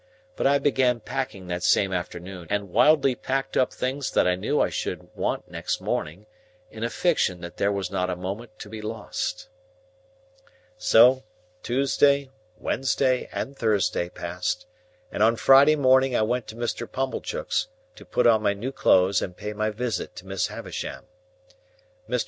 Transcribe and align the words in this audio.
But 0.35 0.47
I 0.47 0.57
began 0.57 0.99
packing 0.99 1.45
that 1.45 1.61
same 1.61 1.93
afternoon, 1.93 2.47
and 2.49 2.71
wildly 2.71 3.13
packed 3.13 3.55
up 3.55 3.71
things 3.71 4.09
that 4.09 4.27
I 4.27 4.33
knew 4.33 4.59
I 4.59 4.69
should 4.71 5.15
want 5.15 5.51
next 5.51 5.79
morning, 5.79 6.25
in 6.71 6.83
a 6.83 6.89
fiction 6.89 7.41
that 7.41 7.57
there 7.57 7.71
was 7.71 7.91
not 7.91 8.09
a 8.09 8.15
moment 8.15 8.57
to 8.61 8.67
be 8.69 8.81
lost. 8.81 9.47
So, 10.75 11.21
Tuesday, 11.61 12.31
Wednesday, 12.57 13.29
and 13.31 13.55
Thursday, 13.55 14.09
passed; 14.09 14.65
and 15.11 15.21
on 15.21 15.35
Friday 15.35 15.75
morning 15.75 16.15
I 16.15 16.23
went 16.23 16.47
to 16.47 16.55
Mr. 16.55 16.91
Pumblechook's, 16.91 17.67
to 17.95 18.03
put 18.03 18.25
on 18.25 18.41
my 18.41 18.53
new 18.53 18.71
clothes 18.71 19.21
and 19.21 19.37
pay 19.37 19.53
my 19.53 19.69
visit 19.69 20.15
to 20.15 20.25
Miss 20.25 20.47
Havisham. 20.47 21.05
Mr. 22.09 22.19